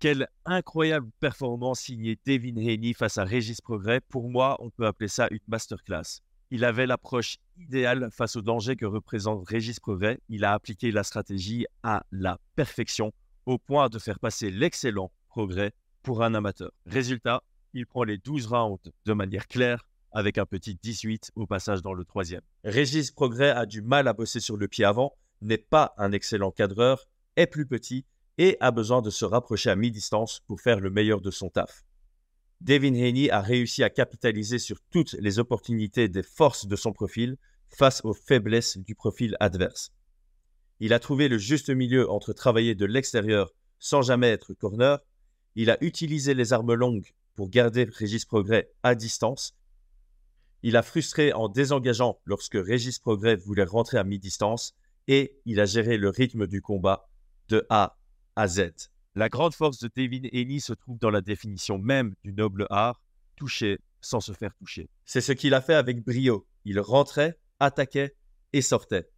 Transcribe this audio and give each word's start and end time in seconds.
Quelle 0.00 0.28
incroyable 0.44 1.10
performance 1.18 1.80
signée 1.80 2.16
Devin 2.24 2.56
Haney 2.56 2.92
face 2.94 3.18
à 3.18 3.24
Régis 3.24 3.60
Progrès. 3.60 4.00
Pour 4.00 4.30
moi, 4.30 4.56
on 4.60 4.70
peut 4.70 4.86
appeler 4.86 5.08
ça 5.08 5.26
une 5.32 5.40
masterclass. 5.48 6.20
Il 6.52 6.64
avait 6.64 6.86
l'approche 6.86 7.38
idéale 7.56 8.08
face 8.12 8.36
au 8.36 8.40
danger 8.40 8.76
que 8.76 8.86
représente 8.86 9.48
Régis 9.48 9.80
Progrès. 9.80 10.20
Il 10.28 10.44
a 10.44 10.52
appliqué 10.52 10.92
la 10.92 11.02
stratégie 11.02 11.66
à 11.82 12.06
la 12.12 12.38
perfection, 12.54 13.12
au 13.44 13.58
point 13.58 13.88
de 13.88 13.98
faire 13.98 14.20
passer 14.20 14.52
l'excellent 14.52 15.10
Progrès 15.26 15.72
pour 16.04 16.22
un 16.22 16.32
amateur. 16.32 16.70
Résultat, 16.86 17.42
il 17.74 17.84
prend 17.84 18.04
les 18.04 18.18
12 18.18 18.46
rounds 18.46 18.92
de 19.04 19.12
manière 19.12 19.48
claire, 19.48 19.88
avec 20.12 20.38
un 20.38 20.46
petit 20.46 20.76
18 20.80 21.32
au 21.34 21.46
passage 21.48 21.82
dans 21.82 21.92
le 21.92 22.04
troisième. 22.04 22.42
Régis 22.62 23.10
Progrès 23.10 23.50
a 23.50 23.66
du 23.66 23.82
mal 23.82 24.06
à 24.06 24.12
bosser 24.12 24.38
sur 24.38 24.56
le 24.56 24.68
pied 24.68 24.84
avant, 24.84 25.16
n'est 25.42 25.58
pas 25.58 25.92
un 25.98 26.12
excellent 26.12 26.52
cadreur, 26.52 27.08
est 27.34 27.48
plus 27.48 27.66
petit 27.66 28.04
et 28.38 28.56
a 28.60 28.70
besoin 28.70 29.02
de 29.02 29.10
se 29.10 29.24
rapprocher 29.24 29.70
à 29.70 29.76
mi-distance 29.76 30.40
pour 30.46 30.60
faire 30.60 30.80
le 30.80 30.90
meilleur 30.90 31.20
de 31.20 31.30
son 31.30 31.50
taf. 31.50 31.84
Devin 32.60 32.94
Haney 32.94 33.30
a 33.30 33.40
réussi 33.40 33.84
à 33.84 33.90
capitaliser 33.90 34.58
sur 34.58 34.78
toutes 34.90 35.12
les 35.14 35.38
opportunités 35.38 36.08
des 36.08 36.22
forces 36.22 36.66
de 36.66 36.76
son 36.76 36.92
profil 36.92 37.36
face 37.68 38.04
aux 38.04 38.14
faiblesses 38.14 38.78
du 38.78 38.94
profil 38.94 39.36
adverse. 39.40 39.92
Il 40.80 40.92
a 40.92 40.98
trouvé 40.98 41.28
le 41.28 41.38
juste 41.38 41.70
milieu 41.70 42.10
entre 42.10 42.32
travailler 42.32 42.74
de 42.74 42.86
l'extérieur 42.86 43.52
sans 43.78 44.02
jamais 44.02 44.30
être 44.30 44.54
corner, 44.54 44.98
il 45.54 45.70
a 45.70 45.76
utilisé 45.82 46.34
les 46.34 46.52
armes 46.52 46.74
longues 46.74 47.12
pour 47.36 47.48
garder 47.48 47.84
Régis 47.84 48.24
Progrès 48.24 48.70
à 48.82 48.94
distance, 48.94 49.54
il 50.62 50.76
a 50.76 50.82
frustré 50.82 51.32
en 51.32 51.48
désengageant 51.48 52.20
lorsque 52.24 52.56
Régis 52.56 52.98
Progrès 52.98 53.36
voulait 53.36 53.64
rentrer 53.64 53.98
à 53.98 54.04
mi-distance, 54.04 54.74
et 55.06 55.40
il 55.44 55.60
a 55.60 55.64
géré 55.64 55.96
le 55.96 56.08
rythme 56.08 56.46
du 56.46 56.60
combat 56.60 57.08
de 57.48 57.64
A 57.70 57.97
La 59.16 59.28
grande 59.28 59.54
force 59.54 59.80
de 59.80 59.90
David 59.94 60.26
Ely 60.32 60.60
se 60.60 60.72
trouve 60.72 60.98
dans 61.00 61.10
la 61.10 61.20
définition 61.20 61.76
même 61.76 62.14
du 62.22 62.32
noble 62.32 62.68
art, 62.70 63.02
toucher 63.34 63.80
sans 64.00 64.20
se 64.20 64.32
faire 64.32 64.54
toucher. 64.54 64.88
C'est 65.04 65.20
ce 65.20 65.32
qu'il 65.32 65.54
a 65.54 65.60
fait 65.60 65.74
avec 65.74 66.04
brio. 66.04 66.46
Il 66.64 66.78
rentrait, 66.78 67.36
attaquait 67.58 68.14
et 68.52 68.62
sortait. 68.62 69.10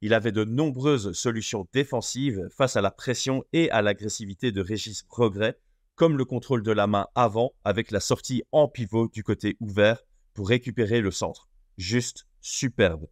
Il 0.00 0.14
avait 0.14 0.32
de 0.32 0.44
nombreuses 0.44 1.12
solutions 1.12 1.68
défensives 1.74 2.48
face 2.50 2.76
à 2.76 2.80
la 2.80 2.90
pression 2.90 3.44
et 3.52 3.70
à 3.70 3.82
l'agressivité 3.82 4.52
de 4.52 4.62
Régis 4.62 5.02
Progrès, 5.02 5.58
comme 5.94 6.16
le 6.16 6.24
contrôle 6.24 6.62
de 6.62 6.72
la 6.72 6.86
main 6.86 7.06
avant 7.14 7.52
avec 7.64 7.90
la 7.90 8.00
sortie 8.00 8.42
en 8.52 8.68
pivot 8.68 9.08
du 9.08 9.22
côté 9.22 9.58
ouvert 9.60 10.02
pour 10.32 10.48
récupérer 10.48 11.02
le 11.02 11.10
centre. 11.10 11.50
Juste 11.76 12.26
superbe. 12.40 13.06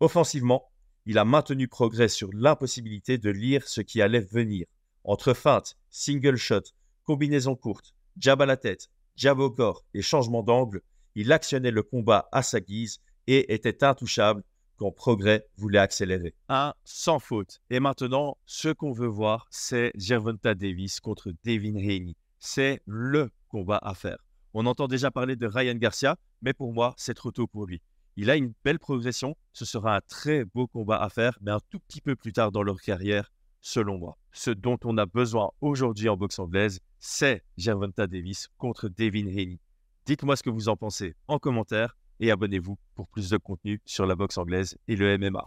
Offensivement, 0.00 0.70
il 1.06 1.18
a 1.18 1.24
maintenu 1.24 1.68
progrès 1.68 2.08
sur 2.08 2.30
l'impossibilité 2.32 3.18
de 3.18 3.30
lire 3.30 3.66
ce 3.66 3.80
qui 3.80 4.02
allait 4.02 4.20
venir. 4.20 4.66
Entre 5.04 5.34
feinte, 5.34 5.76
single 5.88 6.36
shot, 6.36 6.62
combinaison 7.04 7.56
courte, 7.56 7.94
jab 8.18 8.42
à 8.42 8.46
la 8.46 8.56
tête, 8.56 8.90
jab 9.16 9.38
au 9.38 9.50
corps 9.50 9.84
et 9.94 10.02
changement 10.02 10.42
d'angle, 10.42 10.82
il 11.14 11.32
actionnait 11.32 11.70
le 11.70 11.82
combat 11.82 12.28
à 12.32 12.42
sa 12.42 12.60
guise 12.60 13.00
et 13.26 13.52
était 13.52 13.84
intouchable 13.84 14.42
quand 14.76 14.90
Progrès 14.92 15.46
voulait 15.56 15.78
accélérer. 15.78 16.34
Un 16.48 16.72
sans 16.84 17.18
faute. 17.18 17.60
Et 17.68 17.80
maintenant, 17.80 18.38
ce 18.46 18.70
qu'on 18.70 18.92
veut 18.92 19.06
voir, 19.06 19.46
c'est 19.50 19.92
Gervonta 19.94 20.54
Davis 20.54 21.00
contre 21.00 21.32
Devin 21.44 21.76
Haney. 21.76 22.16
C'est 22.38 22.80
le 22.86 23.30
combat 23.48 23.78
à 23.82 23.94
faire. 23.94 24.16
On 24.54 24.64
entend 24.64 24.88
déjà 24.88 25.10
parler 25.10 25.36
de 25.36 25.46
Ryan 25.46 25.74
Garcia, 25.74 26.16
mais 26.40 26.54
pour 26.54 26.72
moi, 26.72 26.94
c'est 26.96 27.14
trop 27.14 27.30
tôt 27.30 27.46
pour 27.46 27.66
lui. 27.66 27.82
Il 28.22 28.28
a 28.28 28.36
une 28.36 28.52
belle 28.66 28.78
progression. 28.78 29.34
Ce 29.54 29.64
sera 29.64 29.96
un 29.96 30.00
très 30.06 30.44
beau 30.44 30.66
combat 30.66 31.02
à 31.02 31.08
faire, 31.08 31.38
mais 31.40 31.52
un 31.52 31.60
tout 31.70 31.78
petit 31.80 32.02
peu 32.02 32.14
plus 32.16 32.34
tard 32.34 32.52
dans 32.52 32.62
leur 32.62 32.78
carrière, 32.82 33.32
selon 33.62 33.96
moi. 33.96 34.18
Ce 34.30 34.50
dont 34.50 34.76
on 34.84 34.98
a 34.98 35.06
besoin 35.06 35.48
aujourd'hui 35.62 36.10
en 36.10 36.18
boxe 36.18 36.38
anglaise, 36.38 36.80
c'est 36.98 37.42
Gervonta 37.56 38.06
Davis 38.06 38.48
contre 38.58 38.90
Devin 38.90 39.26
Haney. 39.26 39.58
Dites-moi 40.04 40.36
ce 40.36 40.42
que 40.42 40.50
vous 40.50 40.68
en 40.68 40.76
pensez 40.76 41.14
en 41.28 41.38
commentaire 41.38 41.96
et 42.18 42.30
abonnez-vous 42.30 42.76
pour 42.94 43.08
plus 43.08 43.30
de 43.30 43.38
contenu 43.38 43.80
sur 43.86 44.04
la 44.04 44.16
boxe 44.16 44.36
anglaise 44.36 44.76
et 44.86 44.96
le 44.96 45.16
MMA. 45.16 45.46